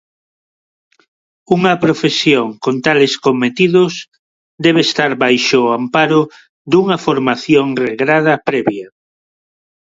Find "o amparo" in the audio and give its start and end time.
5.65-6.21